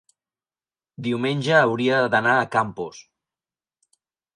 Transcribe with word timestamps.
Diumenge 1.09 1.53
hauria 1.59 2.03
d'anar 2.17 2.37
a 2.41 2.51
Campos. 2.59 3.07